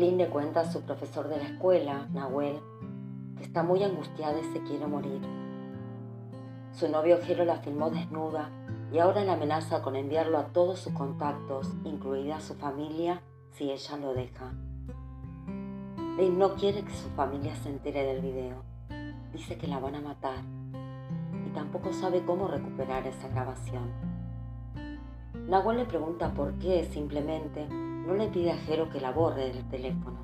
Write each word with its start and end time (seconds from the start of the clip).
Lynn 0.00 0.16
le 0.16 0.28
cuenta 0.28 0.60
a 0.60 0.72
su 0.72 0.80
profesor 0.80 1.28
de 1.28 1.36
la 1.36 1.44
escuela, 1.44 2.08
Nahuel, 2.14 2.58
que 3.36 3.44
está 3.44 3.62
muy 3.62 3.84
angustiada 3.84 4.40
y 4.40 4.44
se 4.44 4.62
quiere 4.62 4.86
morir. 4.86 5.20
Su 6.72 6.88
novio 6.88 7.18
Jero 7.22 7.44
la 7.44 7.56
filmó 7.56 7.90
desnuda 7.90 8.48
y 8.90 8.98
ahora 8.98 9.22
la 9.24 9.34
amenaza 9.34 9.82
con 9.82 9.96
enviarlo 9.96 10.38
a 10.38 10.46
todos 10.54 10.78
sus 10.78 10.94
contactos, 10.94 11.68
incluida 11.84 12.40
su 12.40 12.54
familia, 12.54 13.20
si 13.50 13.70
ella 13.70 13.98
lo 13.98 14.14
deja. 14.14 14.54
Lynn 16.16 16.38
no 16.38 16.54
quiere 16.54 16.82
que 16.82 16.94
su 16.94 17.10
familia 17.10 17.54
se 17.56 17.68
entere 17.68 18.02
del 18.04 18.22
video. 18.22 18.62
Dice 19.34 19.58
que 19.58 19.66
la 19.66 19.80
van 19.80 19.96
a 19.96 20.00
matar 20.00 20.42
y 21.46 21.50
tampoco 21.50 21.92
sabe 21.92 22.24
cómo 22.24 22.48
recuperar 22.48 23.06
esa 23.06 23.28
grabación. 23.28 23.90
Nahuel 25.46 25.76
le 25.76 25.84
pregunta 25.84 26.32
por 26.32 26.54
qué 26.54 26.84
simplemente 26.86 27.68
no 28.10 28.16
le 28.16 28.26
pide 28.26 28.50
a 28.50 28.56
Jero 28.56 28.90
que 28.90 29.00
la 29.00 29.12
borre 29.12 29.52
del 29.52 29.68
teléfono. 29.68 30.18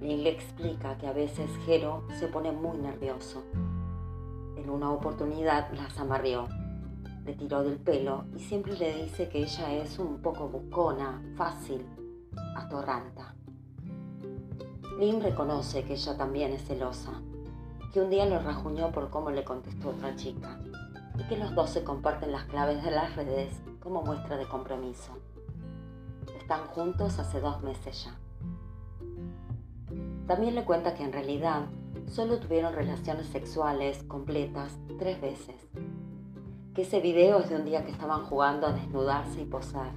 Lynn 0.00 0.22
le 0.22 0.30
explica 0.30 0.96
que 0.96 1.06
a 1.06 1.12
veces 1.12 1.50
Jero 1.66 2.04
se 2.18 2.26
pone 2.26 2.52
muy 2.52 2.78
nervioso. 2.78 3.42
En 4.56 4.70
una 4.70 4.90
oportunidad 4.90 5.70
la 5.74 5.88
amarrió, 5.98 6.48
le 7.26 7.34
tiró 7.34 7.62
del 7.62 7.76
pelo 7.76 8.24
y 8.34 8.38
siempre 8.38 8.78
le 8.78 9.02
dice 9.02 9.28
que 9.28 9.42
ella 9.42 9.74
es 9.74 9.98
un 9.98 10.22
poco 10.22 10.48
buscona, 10.48 11.22
fácil, 11.36 11.84
atorranta. 12.56 13.34
Lynn 14.98 15.20
reconoce 15.20 15.84
que 15.84 15.92
ella 15.92 16.16
también 16.16 16.52
es 16.52 16.64
celosa, 16.64 17.20
que 17.92 18.00
un 18.00 18.08
día 18.08 18.24
lo 18.24 18.38
rajuñó 18.38 18.90
por 18.90 19.10
cómo 19.10 19.30
le 19.30 19.44
contestó 19.44 19.90
otra 19.90 20.16
chica 20.16 20.58
y 21.18 21.24
que 21.24 21.36
los 21.36 21.54
dos 21.54 21.68
se 21.68 21.84
comparten 21.84 22.32
las 22.32 22.44
claves 22.44 22.82
de 22.82 22.90
las 22.90 23.14
redes 23.16 23.60
como 23.80 24.00
muestra 24.00 24.38
de 24.38 24.46
compromiso. 24.46 25.12
Están 26.44 26.66
juntos 26.66 27.18
hace 27.18 27.40
dos 27.40 27.62
meses 27.62 28.04
ya. 28.04 28.14
También 30.26 30.54
le 30.54 30.66
cuenta 30.66 30.92
que 30.92 31.02
en 31.02 31.10
realidad 31.10 31.68
solo 32.06 32.38
tuvieron 32.38 32.74
relaciones 32.74 33.28
sexuales 33.28 34.02
completas 34.02 34.76
tres 34.98 35.22
veces. 35.22 35.56
Que 36.74 36.82
ese 36.82 37.00
video 37.00 37.40
es 37.40 37.48
de 37.48 37.56
un 37.56 37.64
día 37.64 37.86
que 37.86 37.92
estaban 37.92 38.26
jugando 38.26 38.66
a 38.66 38.74
desnudarse 38.74 39.40
y 39.40 39.46
posar. 39.46 39.92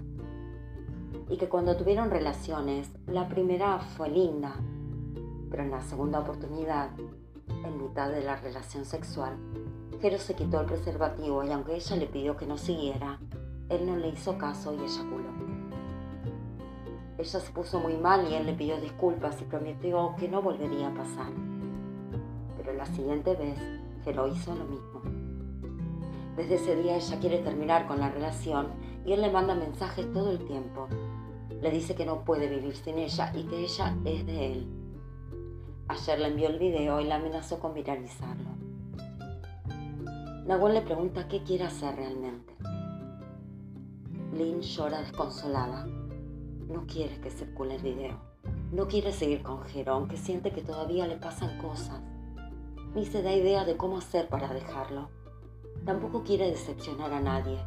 Y 1.27 1.35
que 1.35 1.49
cuando 1.49 1.75
tuvieron 1.75 2.11
relaciones, 2.11 2.91
la 3.07 3.27
primera 3.27 3.79
fue 3.79 4.07
linda, 4.07 4.55
pero 5.51 5.63
en 5.63 5.71
la 5.71 5.81
segunda 5.81 6.19
oportunidad, 6.19 6.91
en 7.65 7.77
mitad 7.77 8.09
de 8.09 8.23
la 8.23 8.37
relación 8.37 8.85
sexual, 8.85 9.35
Jero 9.99 10.17
se 10.17 10.33
quitó 10.33 10.61
el 10.61 10.67
preservativo 10.67 11.43
y 11.43 11.51
aunque 11.51 11.75
ella 11.75 11.97
le 11.97 12.07
pidió 12.07 12.37
que 12.37 12.47
no 12.47 12.57
siguiera, 12.57 13.19
él 13.67 13.85
no 13.85 13.97
le 13.97 14.07
hizo 14.07 14.37
caso 14.37 14.73
y 14.73 14.77
eyaculó. 14.77 15.36
Ella 17.17 17.39
se 17.39 17.51
puso 17.51 17.79
muy 17.79 17.97
mal 17.97 18.27
y 18.29 18.35
él 18.35 18.45
le 18.45 18.53
pidió 18.53 18.79
disculpas 18.79 19.41
y 19.41 19.45
prometió 19.45 20.15
que 20.17 20.29
no 20.29 20.41
volvería 20.41 20.89
a 20.89 20.93
pasar. 20.93 21.31
Pero 22.57 22.73
la 22.73 22.85
siguiente 22.85 23.35
vez, 23.35 23.57
lo 24.13 24.27
hizo 24.27 24.55
lo 24.55 24.65
mismo. 24.65 25.01
Desde 26.35 26.55
ese 26.55 26.75
día 26.75 26.95
ella 26.95 27.19
quiere 27.19 27.39
terminar 27.39 27.87
con 27.87 27.99
la 27.99 28.09
relación 28.09 28.67
y 29.05 29.13
él 29.13 29.21
le 29.21 29.31
manda 29.31 29.55
mensajes 29.55 30.11
todo 30.13 30.31
el 30.31 30.45
tiempo. 30.45 30.87
Le 31.61 31.71
dice 31.71 31.95
que 31.95 32.05
no 32.05 32.23
puede 32.23 32.47
vivir 32.47 32.75
sin 32.75 32.99
ella 32.99 33.31
y 33.35 33.43
que 33.43 33.63
ella 33.63 33.95
es 34.05 34.25
de 34.25 34.53
él. 34.53 34.67
Ayer 35.87 36.19
le 36.19 36.27
envió 36.27 36.49
el 36.49 36.59
video 36.59 36.99
y 36.99 37.05
la 37.05 37.15
amenazó 37.15 37.59
con 37.59 37.73
viralizarlo. 37.73 38.49
Nahuel 40.45 40.75
le 40.75 40.81
pregunta 40.81 41.27
qué 41.27 41.43
quiere 41.43 41.63
hacer 41.63 41.95
realmente. 41.95 42.53
Lynn 44.33 44.61
llora 44.61 45.01
desconsolada 45.01 45.87
no 46.69 46.85
quiere 46.85 47.19
que 47.21 47.29
circule 47.29 47.75
el 47.75 47.81
video. 47.81 48.19
No 48.71 48.87
quiere 48.87 49.13
seguir 49.13 49.41
con 49.41 49.63
Jero, 49.63 49.93
aunque 49.93 50.17
siente 50.17 50.51
que 50.51 50.61
todavía 50.61 51.07
le 51.07 51.15
pasan 51.15 51.57
cosas. 51.59 52.01
Ni 52.93 53.05
se 53.05 53.21
da 53.21 53.33
idea 53.33 53.63
de 53.63 53.77
cómo 53.77 53.97
hacer 53.97 54.27
para 54.27 54.53
dejarlo. 54.53 55.09
Tampoco 55.85 56.23
quiere 56.23 56.49
decepcionar 56.49 57.13
a 57.13 57.21
nadie. 57.21 57.57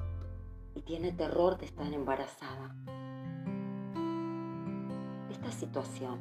Y 0.75 0.83
tiene 0.83 1.13
terror 1.13 1.59
de 1.59 1.67
estar 1.67 1.93
embarazada. 1.93 2.75
Esta 5.31 5.51
situación, 5.51 6.21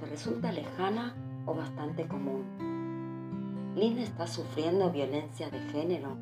¿te 0.00 0.06
resulta 0.06 0.50
lejana 0.52 1.14
o 1.46 1.54
bastante 1.54 2.08
común? 2.08 3.74
Lynn 3.76 3.98
está 3.98 4.26
sufriendo 4.26 4.90
violencia 4.90 5.48
de 5.50 5.60
género. 5.70 6.16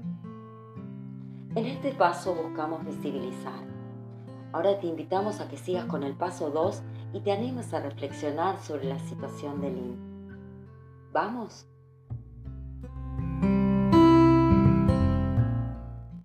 En 1.54 1.64
este 1.64 1.92
paso 1.92 2.34
buscamos 2.34 2.84
visibilizar 2.84 3.75
Ahora 4.56 4.80
te 4.80 4.86
invitamos 4.86 5.40
a 5.40 5.48
que 5.48 5.58
sigas 5.58 5.84
con 5.84 6.02
el 6.02 6.14
paso 6.14 6.48
2 6.48 6.82
y 7.12 7.20
te 7.20 7.30
animes 7.30 7.74
a 7.74 7.80
reflexionar 7.80 8.58
sobre 8.58 8.86
la 8.86 8.98
situación 8.98 9.60
de 9.60 9.68
Lynn. 9.68 11.10
¿Vamos? 11.12 11.66